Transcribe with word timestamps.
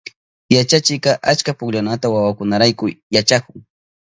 Yachachikka 0.55 1.11
achka 1.31 1.51
pukllanata 1.57 2.07
wawakunarayku 2.13 2.85
yachahun. 3.15 3.57